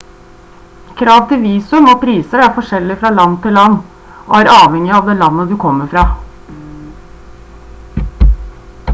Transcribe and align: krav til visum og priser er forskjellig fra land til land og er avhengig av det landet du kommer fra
krav 0.99 1.25
til 1.31 1.41
visum 1.41 1.89
og 1.91 1.97
priser 2.03 2.41
er 2.45 2.53
forskjellig 2.55 2.95
fra 3.03 3.11
land 3.17 3.35
til 3.43 3.53
land 3.57 3.75
og 4.21 4.33
er 4.39 4.49
avhengig 4.55 4.95
av 5.01 5.05
det 5.11 5.15
landet 5.19 5.51
du 5.53 5.57
kommer 5.65 5.85
fra 5.93 6.07